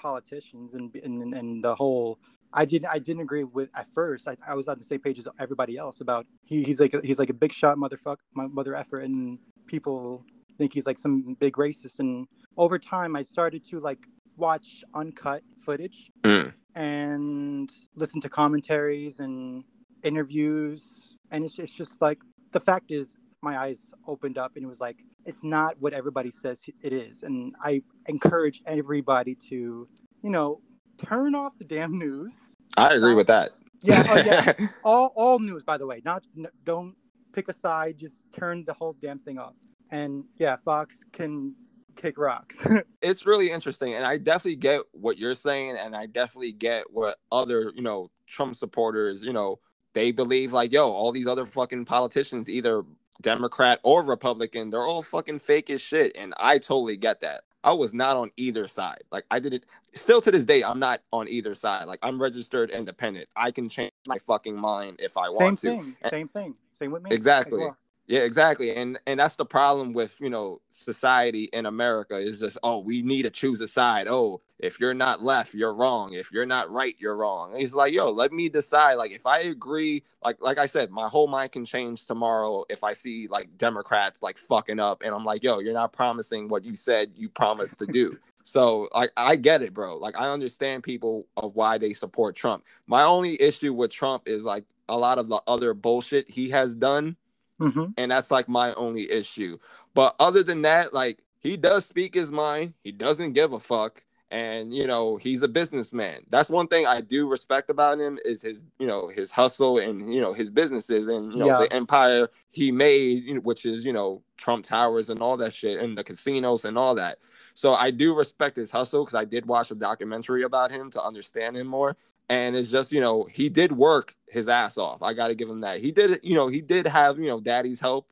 [0.01, 2.19] politicians and and, and the whole
[2.53, 5.19] i didn't i didn't agree with at first i, I was on the same page
[5.19, 8.75] as everybody else about he, he's like a, he's like a big shot motherfucker mother
[8.75, 10.25] effort and people
[10.59, 15.43] think he's like some big racist and over time i started to like watch uncut
[15.65, 16.53] footage Mm.
[16.75, 19.63] and listen to commentaries and
[20.03, 22.19] interviews and it's, it's just like
[22.53, 26.29] the fact is my eyes opened up and it was like it's not what everybody
[26.29, 27.23] says it is.
[27.23, 29.87] And i encourage everybody to
[30.23, 30.61] you know
[30.97, 32.55] turn off the damn news.
[32.77, 33.51] I agree with that.
[33.81, 34.67] yeah oh, yeah.
[34.83, 36.01] All all news by the way.
[36.05, 36.95] Not n- don't
[37.33, 37.97] pick a side.
[37.97, 39.53] Just turn the whole damn thing off.
[39.91, 41.55] And yeah fox can
[41.95, 42.63] kick rocks.
[43.01, 43.95] it's really interesting.
[43.95, 45.77] And i definitely get what you're saying.
[45.77, 49.59] And i definitely get what other you know trump supporters you know
[49.93, 52.85] they believe like yo all these other fucking politicians either
[53.21, 57.71] democrat or republican they're all fucking fake as shit and i totally get that i
[57.71, 61.01] was not on either side like i did it still to this day i'm not
[61.11, 65.27] on either side like i'm registered independent i can change my fucking mind if i
[65.27, 65.95] same want to Same thing.
[66.09, 66.57] Same thing.
[66.73, 67.11] Same with me.
[67.11, 67.59] Exactly.
[67.59, 67.77] well.
[68.07, 68.75] Yeah, exactly.
[68.75, 73.01] And and that's the problem with, you know, society in America is just, oh, we
[73.01, 74.07] need to choose a side.
[74.09, 76.13] Oh, if you're not left, you're wrong.
[76.13, 77.53] If you're not right, you're wrong.
[77.53, 78.95] And it's like, yo, let me decide.
[78.95, 82.83] Like if I agree, like like I said, my whole mind can change tomorrow if
[82.83, 86.65] I see like Democrats like fucking up and I'm like, yo, you're not promising what
[86.65, 88.17] you said you promised to do.
[88.43, 89.97] So like I get it, bro.
[89.97, 92.65] Like I understand people of why they support Trump.
[92.87, 96.75] My only issue with Trump is like a lot of the other bullshit he has
[96.75, 97.15] done
[97.61, 97.93] Mhm.
[97.97, 99.57] and that's like my only issue.
[99.93, 102.73] But other than that, like he does speak his mind.
[102.83, 106.21] He doesn't give a fuck, and you know he's a businessman.
[106.29, 110.13] That's one thing I do respect about him is his you know his hustle and
[110.13, 111.57] you know his businesses and you know Yeah.
[111.59, 115.97] the empire he made, which is you know Trump Towers and all that shit and
[115.97, 117.17] the casinos and all that.
[117.53, 121.03] So I do respect his hustle because I did watch a documentary about him to
[121.03, 121.97] understand him more.
[122.31, 125.03] And it's just, you know, he did work his ass off.
[125.03, 125.81] I got to give him that.
[125.81, 128.07] He did, you know, he did have, you know, daddy's help,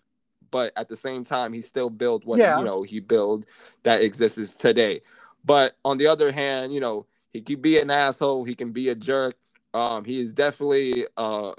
[0.51, 2.59] but at the same time, he still built what, Yeah.
[2.59, 3.45] you know, he built
[3.83, 5.01] that exists today.
[5.45, 8.43] But on the other hand, you know, he can be an asshole.
[8.43, 9.37] He can be a jerk.
[9.73, 11.53] Um, he is definitely uh,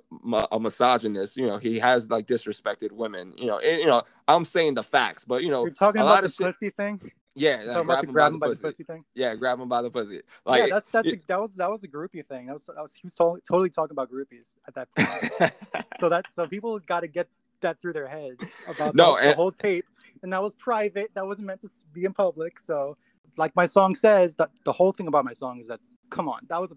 [0.52, 1.38] a misogynist.
[1.38, 3.32] You know, he has like disrespected women.
[3.38, 6.04] You know, and, you know, I'm saying the facts, but you know, You're talking a
[6.04, 7.00] about lot the of shit- pussy thing.
[7.34, 8.84] Yeah, like, grab him grab by him by the the pussy.
[8.84, 9.04] thing.
[9.14, 10.22] Yeah, grab him by the pussy.
[10.44, 12.46] Like, yeah, that's that's it- a, that was that was a groupie thing.
[12.46, 15.52] That was, that was he was totally, totally talking about groupies at that point.
[16.00, 17.28] so that so people got to get
[17.60, 19.84] that through their heads about No, the, the and- whole tape,
[20.22, 21.10] and that was private.
[21.14, 22.58] That wasn't meant to be in public.
[22.58, 22.96] So,
[23.36, 26.40] like my song says, that the whole thing about my song is that come on,
[26.48, 26.76] that was a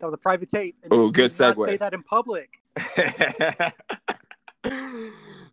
[0.00, 0.76] that was a private tape.
[0.90, 1.66] Oh, good segue.
[1.66, 2.60] Say that in public.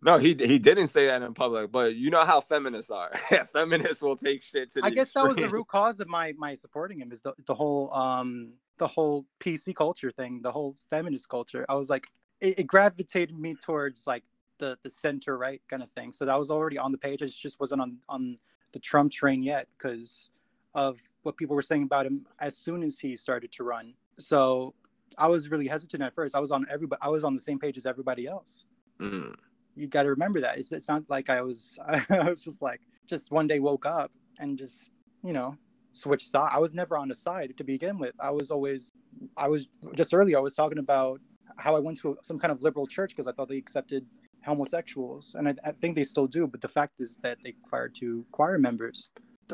[0.04, 3.12] no, he he didn't say that in public, but you know how feminists are.
[3.52, 6.34] feminists will take shit to the I guess that was the root cause of my
[6.36, 10.74] my supporting him is the, the whole um the whole PC culture thing, the whole
[10.90, 11.64] feminist culture.
[11.68, 12.08] I was like,
[12.40, 14.24] it, it gravitated me towards like
[14.58, 16.12] the the center right kind of thing.
[16.12, 17.22] So that was already on the page.
[17.22, 18.36] I just wasn't on on
[18.72, 20.30] the Trump train yet because
[20.74, 23.94] of what people were saying about him as soon as he started to run.
[24.18, 24.74] So
[25.16, 26.34] I was really hesitant at first.
[26.34, 27.00] I was on everybody.
[27.02, 28.64] I was on the same page as everybody else.
[29.00, 29.36] Mm.
[29.74, 30.58] You got to remember that.
[30.58, 31.78] It's, it's not like I was.
[32.10, 34.92] I was just like just one day woke up and just
[35.24, 35.56] you know
[35.92, 36.50] switched side.
[36.52, 38.14] I was never on a side to begin with.
[38.20, 38.92] I was always.
[39.36, 40.38] I was just earlier.
[40.38, 41.20] I was talking about
[41.58, 44.06] how I went to some kind of liberal church because I thought they accepted
[44.44, 46.46] homosexuals, and I, I think they still do.
[46.46, 49.10] But the fact is that they fired two choir members.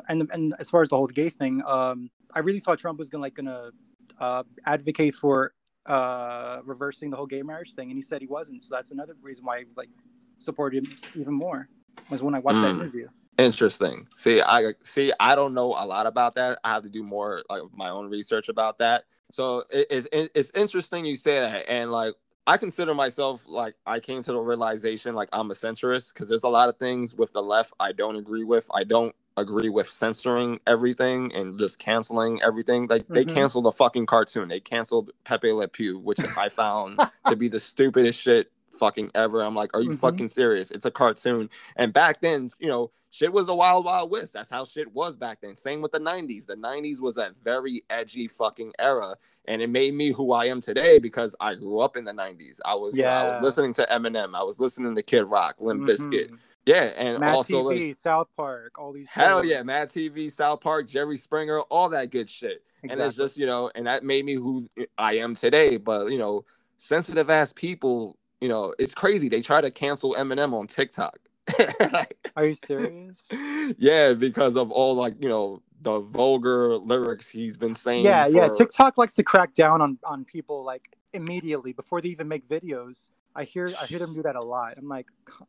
[0.08, 3.08] And and as far as the whole gay thing, um, I really thought Trump was
[3.08, 3.70] gonna like gonna
[4.20, 5.52] uh, advocate for
[5.88, 8.62] uh, reversing the whole gay marriage thing, and he said he wasn't.
[8.64, 9.88] So that's another reason why I like
[10.38, 11.68] supported him even more.
[12.10, 12.80] Was when I watched that Mm.
[12.80, 13.08] interview.
[13.38, 14.08] Interesting.
[14.14, 15.12] See, I see.
[15.20, 16.58] I don't know a lot about that.
[16.64, 19.04] I have to do more like my own research about that.
[19.30, 22.14] So it, it's it- it's interesting you say that, and like
[22.46, 26.44] I consider myself like I came to the realization like I'm a centrist because there's
[26.44, 28.66] a lot of things with the left I don't agree with.
[28.74, 32.86] I don't agree with censoring everything and just canceling everything.
[32.86, 33.34] Like they Mhm.
[33.34, 34.48] canceled the fucking cartoon.
[34.48, 39.42] They canceled Pepe Le Pew, which I found to be the stupidest shit fucking ever.
[39.42, 39.98] I'm like, are you Mhm.
[39.98, 40.70] fucking serious?
[40.70, 41.50] It's a cartoon.
[41.76, 44.34] And back then, you know, shit was the wild, wild west.
[44.34, 45.56] That's how shit was back then.
[45.56, 46.46] Same with the 90s.
[46.46, 49.16] The 90s was a very edgy fucking era.
[49.46, 52.60] And it made me who I am today because I grew up in the 90s.
[52.64, 53.42] I was, know, I was Yeah.
[53.42, 54.34] listening to Eminem.
[54.34, 56.38] I was listening to Kid Rock, Limp Bizkit.
[56.68, 56.84] Yeah.
[56.96, 59.08] And Mad also, like, TV, South Park, all these.
[59.08, 59.50] hell shows.
[59.50, 62.62] yeah, Mad TV, South Park, Jerry Springer, all that good shit.
[62.82, 62.90] Exactly.
[63.02, 65.78] And it's just, you know, and that made me who I am today.
[65.78, 66.44] But, you know,
[66.76, 69.28] sensitive ass people, you know, it's crazy.
[69.28, 71.18] They try to cancel Eminem on TikTok.
[71.92, 73.26] Like, Are you serious?
[73.78, 78.04] yeah, because of all like, you know, the vulgar lyrics he's been saying.
[78.04, 78.48] yeah, yeah.
[78.48, 83.08] TikTok likes to crack down on on people like immediately before they even make videos.
[83.34, 84.74] I hear I hear them do that a lot.
[84.76, 85.44] I'm like, "C-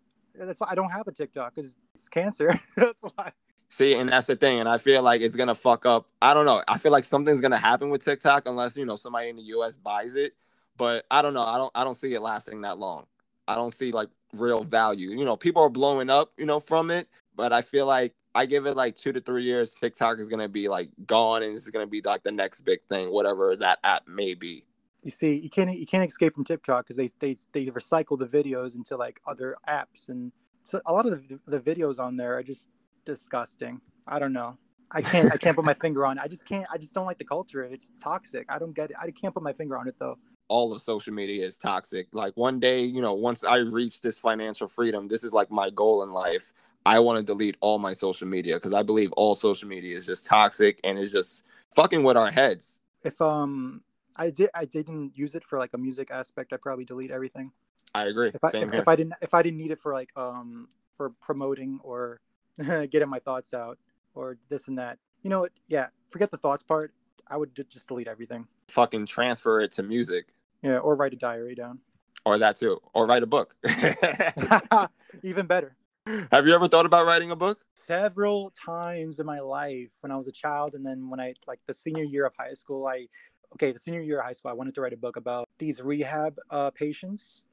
[0.48, 2.60] that's why I don't have a TikTok because it's cancer.
[2.76, 3.32] that's why.
[3.70, 4.60] See, and that's the thing.
[4.60, 6.08] And I feel like it's gonna fuck up.
[6.22, 6.64] I don't know.
[6.68, 9.78] I feel like something's gonna happen with TikTok unless you know somebody in the US
[9.78, 10.34] buys it.
[10.78, 11.44] But I don't know.
[11.44, 13.06] I don't I don't see it lasting that long.
[13.48, 15.12] I don't see like real value.
[15.12, 17.08] You know, people are blowing up, you know, from it.
[17.36, 20.50] But I feel like I give it like two to three years, TikTok is gonna
[20.50, 24.08] be like gone and it's gonna be like the next big thing, whatever that app
[24.08, 24.66] may be.
[25.04, 28.26] You see, you can't you can't escape from TikTok because they they they recycle the
[28.28, 30.32] videos into like other apps, and
[30.64, 32.70] so a lot of the, the videos on there are just
[33.06, 33.80] disgusting.
[34.08, 34.58] I don't know.
[34.92, 36.24] I can't I can't put my finger on it.
[36.24, 37.64] I just can't I just don't like the culture.
[37.64, 38.46] It's toxic.
[38.50, 38.98] I don't get it.
[39.02, 40.18] I can't put my finger on it though.
[40.48, 42.08] All of social media is toxic.
[42.12, 45.70] Like one day, you know, once I reach this financial freedom, this is like my
[45.70, 46.52] goal in life.
[46.86, 50.08] I want to delete all my social media because I believe all social media is
[50.08, 51.44] just toxic and is just
[51.76, 52.82] fucking with our heads.
[53.04, 53.82] If um
[54.20, 57.52] I did I didn't use it for like a music aspect, I'd probably delete everything.
[57.96, 58.30] I agree.
[58.34, 58.82] If I, Same if, here.
[58.82, 62.20] if I didn't if I didn't need it for like um for promoting or
[62.92, 63.80] getting my thoughts out
[64.14, 65.00] or this and that.
[65.24, 65.52] You know what?
[65.68, 66.94] Yeah, forget the thoughts part.
[67.28, 68.46] I would ju- just delete everything.
[68.68, 71.80] fucking transfer it to music Yeah, or write a diary down.
[72.26, 73.56] or that too, or write a book.
[75.24, 75.76] Even better.
[76.32, 77.60] Have you ever thought about writing a book?
[77.76, 81.60] Several times in my life when I was a child, and then when I like
[81.68, 83.08] the senior year of high school, I
[83.54, 85.82] okay, the senior year of high school, I wanted to write a book about these
[85.82, 87.44] rehab uh, patients,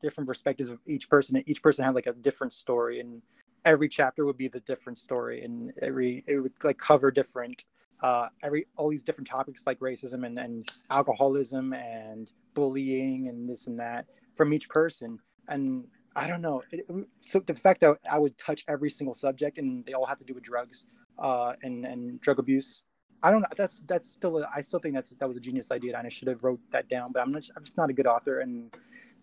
[0.00, 1.36] different perspectives of each person.
[1.36, 3.22] And Each person had like a different story, and
[3.64, 7.64] every chapter would be the different story, and every it would like cover different
[8.02, 13.66] uh, every all these different topics like racism and, and alcoholism and bullying and this
[13.66, 15.18] and that from each person.
[15.48, 16.62] And I don't know.
[16.72, 16.86] It,
[17.18, 20.24] so the fact that I would touch every single subject and they all have to
[20.24, 20.86] do with drugs
[21.18, 22.84] uh, and and drug abuse.
[23.22, 23.48] I don't know.
[23.56, 24.38] That's that's still.
[24.38, 26.60] A, I still think that's that was a genius idea, and I should have wrote
[26.72, 27.12] that down.
[27.12, 27.48] But I'm not.
[27.56, 28.74] I'm just not a good author, and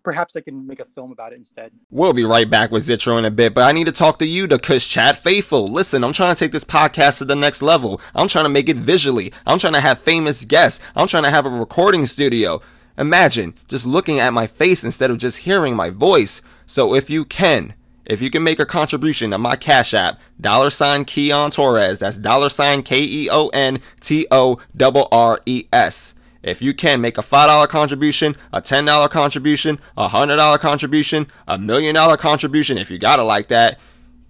[0.04, 1.72] perhaps I can make a film about it instead.
[1.90, 4.26] We'll be right back with Zitro in a bit, but I need to talk to
[4.26, 5.72] you, the Kush Chat Faithful.
[5.72, 8.02] Listen, I'm trying to take this podcast to the next level.
[8.14, 9.32] I'm trying to make it visually.
[9.48, 10.80] I'm trying to have famous guests.
[10.96, 12.62] I'm trying to have a recording studio.
[12.98, 16.42] Imagine just looking at my face instead of just hearing my voice.
[16.66, 17.74] So if you can,
[18.06, 22.18] if you can make a contribution to my Cash App, dollar sign Keon Torres, that's
[22.18, 26.16] dollar sign K E O N T O R R E S.
[26.44, 31.96] If you can make a $5 contribution, a $10 contribution, a $100 contribution, a million
[31.96, 33.80] dollar contribution, if you got it like that,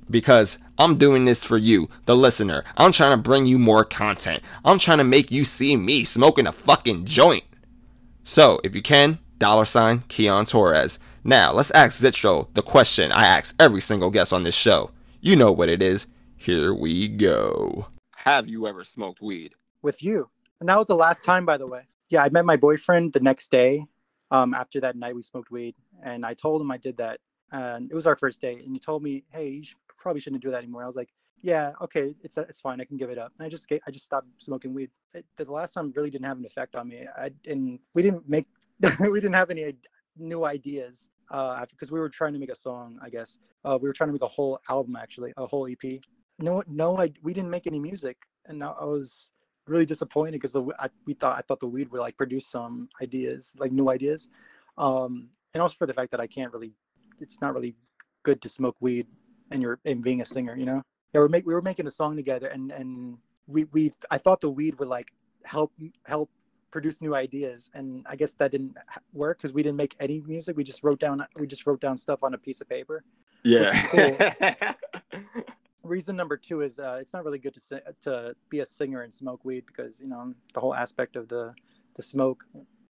[0.07, 2.63] because I'm doing this for you, the listener.
[2.77, 4.43] I'm trying to bring you more content.
[4.63, 7.43] I'm trying to make you see me smoking a fucking joint.
[8.23, 10.99] So, if you can, dollar sign Keon Torres.
[11.23, 14.91] Now, let's ask Zitro the question I ask every single guest on this show.
[15.21, 16.07] You know what it is.
[16.35, 17.87] Here we go.
[18.11, 19.53] Have you ever smoked weed?
[19.83, 20.29] with you.
[20.59, 21.81] And that was the last time, by the way.
[22.09, 23.85] Yeah, I met my boyfriend the next day.
[24.31, 27.19] Um, after that night, we smoked weed, and I told him I did that,
[27.51, 28.63] and it was our first date.
[28.63, 31.13] And he told me, "Hey, you should, probably shouldn't do that anymore." I was like,
[31.41, 32.81] "Yeah, okay, it's it's fine.
[32.81, 34.89] I can give it up." And I just I just stopped smoking weed.
[35.13, 37.05] It, the last time really didn't have an effect on me.
[37.15, 38.47] I and we didn't make
[38.99, 39.75] we didn't have any
[40.17, 42.99] new ideas uh, because we were trying to make a song.
[43.01, 46.01] I guess uh, we were trying to make a whole album, actually, a whole EP.
[46.39, 49.31] No, no, I, we didn't make any music, and I was
[49.67, 50.55] really disappointed because
[51.05, 54.29] we thought I thought the weed would like produce some ideas, like new ideas,
[54.77, 56.73] um, and also for the fact that I can't really,
[57.19, 57.75] it's not really
[58.23, 59.07] good to smoke weed
[59.51, 60.81] and you're and being a singer, you know.
[61.13, 64.41] Yeah, we're make, we were making a song together, and and we we I thought
[64.41, 65.11] the weed would like
[65.45, 65.71] help
[66.05, 66.29] help
[66.73, 68.75] produce new ideas, and I guess that didn't
[69.13, 70.57] work because we didn't make any music.
[70.57, 73.03] We just wrote down we just wrote down stuff on a piece of paper.
[73.43, 73.71] Yeah.
[75.83, 79.13] reason number two is uh, it's not really good to to be a singer and
[79.13, 81.53] smoke weed because you know the whole aspect of the
[81.95, 82.43] the smoke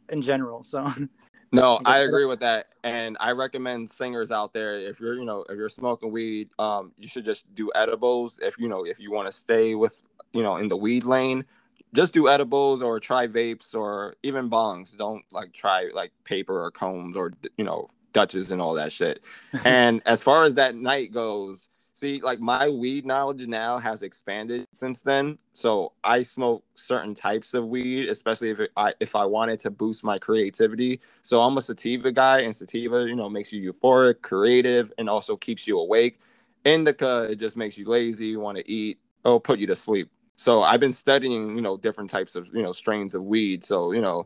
[0.09, 0.61] in general.
[0.61, 0.91] So
[1.51, 5.25] No, I I agree with that, and I recommend singers out there if you're, you
[5.25, 8.39] know, if you're smoking weed, um, you should just do edibles.
[8.39, 11.45] If you know, if you want to stay with, you know, in the weed lane,
[11.93, 14.95] just do edibles or try vapes or even bongs.
[14.97, 19.23] Don't like try like paper or combs or you know Dutches and all that shit.
[19.63, 24.65] and as far as that night goes, see, like my weed knowledge now has expanded
[24.73, 25.37] since then.
[25.53, 29.71] So I smoke certain types of weed, especially if it, I if I wanted to
[29.71, 31.01] boost my creativity.
[31.21, 35.37] So I'm a sativa guy, and sativa, you know, makes you euphoric, creative, and also
[35.37, 36.19] keeps you awake.
[36.65, 40.09] Indica, it just makes you lazy, you want to eat, or put you to sleep.
[40.39, 43.61] So I've been studying, you know, different types of, you know, strains of weed.
[43.65, 44.25] So, you know,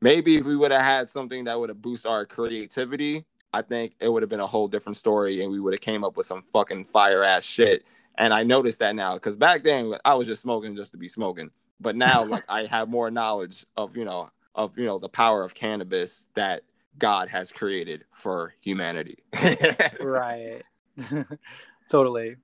[0.00, 3.94] maybe if we would have had something that would have boosted our creativity, I think
[4.00, 6.26] it would have been a whole different story and we would have came up with
[6.26, 7.84] some fucking fire ass shit.
[8.18, 11.06] And I noticed that now because back then I was just smoking just to be
[11.06, 11.52] smoking.
[11.80, 15.44] But now like I have more knowledge of, you know, of you know the power
[15.44, 16.62] of cannabis that
[16.98, 19.18] God has created for humanity.
[20.00, 20.62] right,
[21.88, 22.38] totally.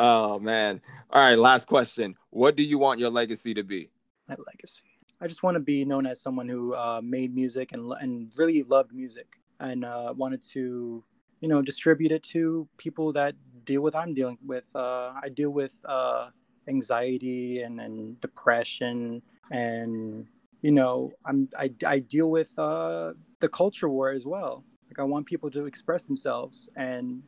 [0.00, 0.80] Oh man.
[1.10, 2.16] All right, last question.
[2.30, 3.90] What do you want your legacy to be?
[4.28, 4.82] My legacy.
[5.20, 8.62] I just want to be known as someone who uh, made music and and really
[8.62, 11.04] loved music and uh, wanted to,
[11.40, 13.34] you know, distribute it to people that
[13.64, 14.64] deal with I'm dealing with.
[14.74, 16.30] Uh, I deal with uh,
[16.68, 19.20] anxiety and, and depression
[19.50, 20.26] and
[20.62, 24.64] you know I'm I, I deal with uh, the culture war as well.
[24.88, 27.22] Like I want people to express themselves and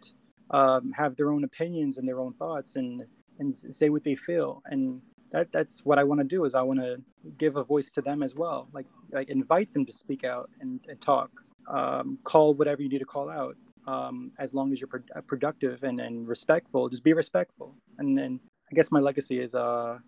[0.51, 3.05] um, have their own opinions and their own thoughts and
[3.39, 6.61] and say what they feel and that that's what i want to do is i
[6.61, 7.01] want to
[7.39, 10.81] give a voice to them as well like like invite them to speak out and,
[10.89, 11.31] and talk
[11.69, 15.21] um, call whatever you need to call out um, as long as you're pro- uh,
[15.23, 18.39] productive and, and respectful just be respectful and then
[18.71, 19.99] i guess my legacy is uh,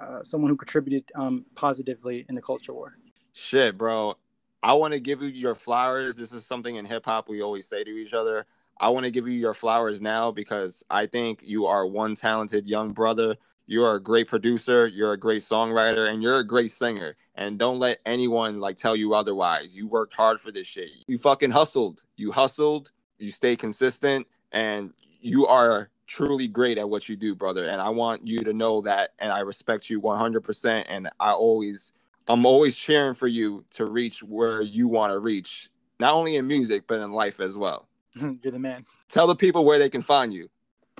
[0.00, 2.96] uh, someone who contributed um, positively in the culture war
[3.34, 4.16] Shit, bro.
[4.62, 6.14] I want to give you your flowers.
[6.14, 8.46] This is something in hip hop we always say to each other.
[8.78, 12.66] I want to give you your flowers now because I think you are one talented
[12.66, 13.36] young brother.
[13.66, 17.16] You are a great producer, you're a great songwriter, and you're a great singer.
[17.34, 19.76] And don't let anyone like tell you otherwise.
[19.76, 20.90] You worked hard for this shit.
[21.06, 22.04] You fucking hustled.
[22.16, 27.68] You hustled, you stay consistent, and you are truly great at what you do, brother.
[27.68, 31.92] And I want you to know that and I respect you 100% and I always
[32.26, 35.68] I'm always cheering for you to reach where you want to reach,
[36.00, 37.88] not only in music, but in life as well.
[38.42, 40.48] you're the man Tell the people where they can find you.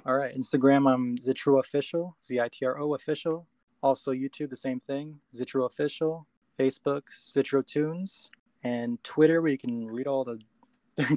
[0.06, 3.46] All right, Instagram, I'm Zitro Official, Z I T R O Official.
[3.82, 6.26] Also, YouTube, the same thing, Zitro Official.
[6.58, 8.30] Facebook, Zitro Tunes.
[8.62, 10.38] And Twitter, where you can read all the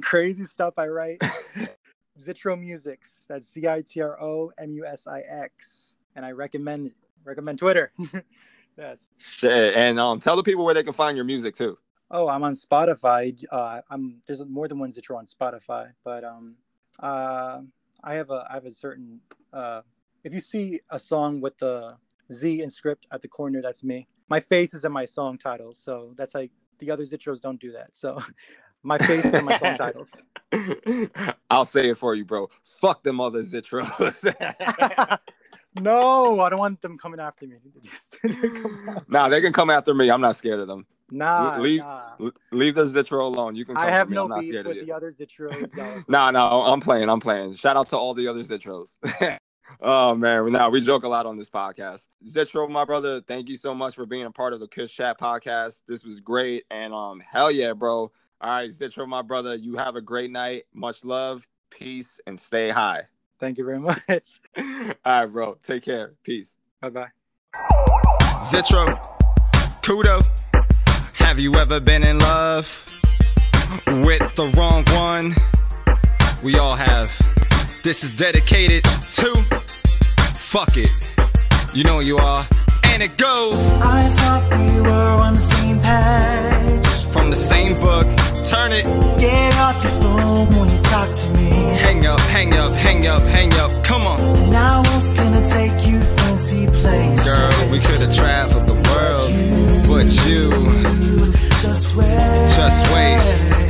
[0.00, 1.20] crazy stuff I write.
[2.20, 5.94] Zitro Musix, that's Z I T R O M U S I X.
[6.16, 6.90] And I recommend
[7.24, 7.92] recommend Twitter.
[8.76, 9.10] yes.
[9.18, 9.74] Shit.
[9.74, 11.78] And um, tell the people where they can find your music too.
[12.10, 13.36] Oh, I'm on Spotify.
[13.50, 16.54] Uh, I'm there's more than ones one Zitro on Spotify, but um,
[17.02, 17.60] uh,
[18.02, 19.20] I have a I have a certain
[19.52, 19.82] uh,
[20.24, 21.96] if you see a song with the
[22.32, 24.06] Z in script at the corner, that's me.
[24.28, 27.72] My face is in my song titles, so that's like the other Zitros don't do
[27.72, 27.96] that.
[27.96, 28.20] So
[28.82, 30.12] my face is in my song titles.
[31.50, 32.48] I'll say it for you, bro.
[32.64, 34.24] Fuck them other Zitros.
[35.80, 37.56] no, I don't want them coming after me.
[39.08, 40.10] Nah, they can come after me.
[40.10, 40.86] I'm not scared of them.
[41.10, 42.10] Nah, leave- nah.
[42.52, 43.54] Leave the Zitro alone.
[43.56, 44.16] You can come I have me.
[44.16, 44.86] no I'm not beef scared of with you.
[44.86, 45.76] the other Zitros.
[45.76, 46.02] y'all.
[46.08, 47.08] Nah, no, I'm playing.
[47.08, 47.54] I'm playing.
[47.54, 48.96] Shout out to all the other Zitros.
[49.80, 52.06] oh man, now we joke a lot on this podcast.
[52.26, 55.18] Zitro, my brother, thank you so much for being a part of the Kush Chat
[55.20, 55.82] podcast.
[55.86, 58.10] This was great, and um, hell yeah, bro.
[58.40, 60.64] All right, Zitro, my brother, you have a great night.
[60.72, 63.02] Much love, peace, and stay high.
[63.40, 64.40] Thank you very much.
[64.58, 64.64] all
[65.04, 65.58] right, bro.
[65.62, 66.14] Take care.
[66.24, 66.56] Peace.
[66.80, 67.08] Bye bye.
[68.44, 68.96] Zitro,
[69.82, 70.24] Kudo,
[71.28, 72.64] have you ever been in love
[73.86, 75.34] with the wrong one?
[76.42, 77.10] We all have.
[77.84, 78.82] This is dedicated
[79.20, 79.34] to
[80.38, 80.90] fuck it.
[81.74, 82.46] You know you are.
[82.84, 87.12] And it goes I thought we were on the same page.
[87.12, 88.06] from the same book.
[88.46, 88.84] Turn it,
[89.20, 91.50] Get off your phone when you talk to me.
[91.84, 93.84] hang up, hang up, hang up, hang up.
[93.84, 94.48] Come on.
[94.50, 97.26] Now I was gonna take you fancy places.
[97.36, 98.87] Girl, we could have traveled the
[100.06, 100.48] you
[101.60, 102.56] just waste.
[102.56, 103.67] just waste.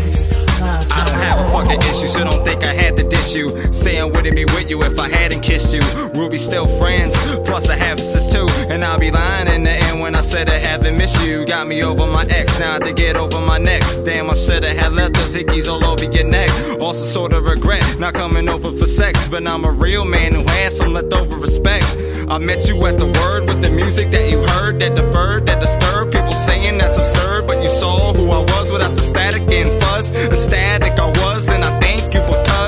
[1.68, 3.48] Fucking issue, so don't think I had to dish you.
[3.72, 5.80] Say I wouldn't be with you if I hadn't kissed you.
[6.14, 8.46] We'll be still friends, plus I have sisters too.
[8.72, 11.44] And I'll be lying in the end when I said I haven't missed you.
[11.46, 14.00] Got me over my ex, now I to get over my next.
[14.00, 16.50] Damn, I should've had left those hickeys all over your neck.
[16.80, 19.28] Also, sort of regret not coming over for sex.
[19.28, 21.86] But I'm a real man who has some leftover respect.
[22.28, 25.60] I met you at the word with the music that you heard, that deferred, that
[25.60, 26.12] disturbed.
[26.12, 30.10] People saying that's absurd, but you saw who I was without the static and fuzz.
[30.10, 31.67] Ecstatic I was, and I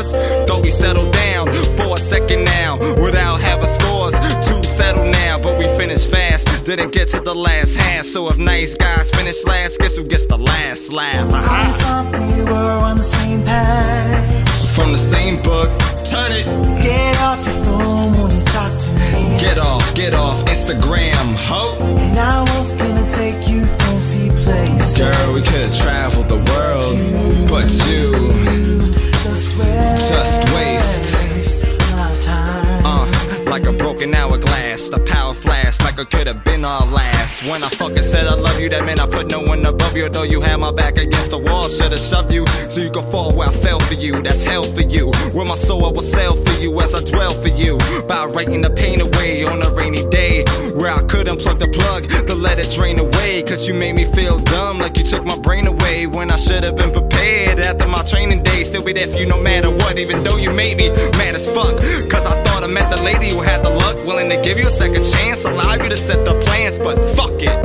[0.01, 1.47] you because though we settled down
[1.77, 6.65] for a second now without having scores to settle now, but we finished fast.
[6.65, 10.27] Didn't get to the last half, so if nice guys finish last, guess who gets
[10.27, 11.31] the last laugh?
[11.33, 14.75] I thought we were on the same page.
[14.75, 15.71] From the same book,
[16.05, 16.47] turn it.
[16.83, 19.39] Get off your phone when you talk to me.
[19.39, 21.77] Get off, get off Instagram, ho.
[22.15, 24.99] Now I was gonna take you fancy places.
[24.99, 30.09] Girl, we could have traveled the world, but you just waste.
[30.09, 31.93] just waste.
[31.93, 32.87] my time.
[32.87, 37.45] Uh, like a broken hourglass, the power flash, like I could have been our last.
[37.45, 40.09] When I fucking said I love you, that meant I put no one above you.
[40.09, 43.35] Though you had my back against the wall, should've shoved you so you could fall
[43.37, 44.21] where I fell for you.
[44.23, 45.09] That's hell for you.
[45.33, 47.79] With my soul, I will sell for you as I dwell for you.
[48.09, 50.45] By writing the pain away on a rainy day
[50.75, 53.43] where I couldn't plug the plug to let it drain away.
[53.43, 56.65] Cause you made me feel dumb, like you took my brain away when I should
[56.65, 58.65] have been prepared after my training day.
[58.65, 60.89] Still be there for you no matter what, even though you made me
[61.21, 61.77] mad as fuck.
[62.11, 64.67] Cause I thought I met the lady who had the luck, willing to give you
[64.67, 67.57] a second chance, allow you to set the plans, but fuck it.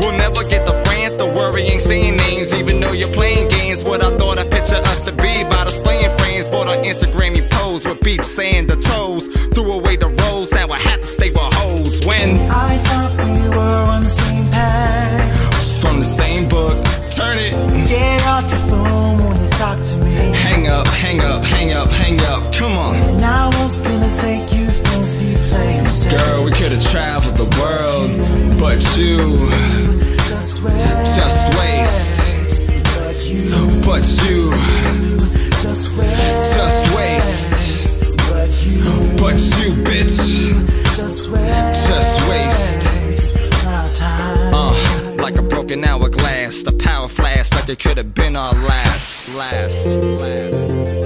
[0.00, 3.84] We'll never get to France, don't worry, ain't saying names, even though you're playing games.
[3.84, 6.48] What I thought I picture us to be by displaying frames.
[6.48, 9.28] Bought on Instagram, you pose with beach sand, the toes.
[9.54, 12.04] Threw away the rolls, now I had to stay with hoes.
[12.06, 15.80] When I thought we were on the same page.
[15.80, 16.76] from the same book,
[17.16, 17.52] turn it.
[17.88, 20.14] Get off your phone when you talk to me.
[20.46, 23.20] Hang up, hang up, hang up, hang up, come on.
[23.20, 24.71] Now was gonna take you fancy fancy places.
[25.02, 29.50] Girl, we could have traveled the world, but you
[30.30, 32.66] just waste, just waste.
[33.84, 34.46] but you
[35.60, 38.00] just waste, just waste.
[38.30, 38.84] but you
[39.18, 41.88] But you, bitch, just waste.
[41.88, 43.34] just waste.
[44.54, 49.34] Uh, like a broken hourglass, the power flash like it could have been our last,
[49.34, 51.01] last, last.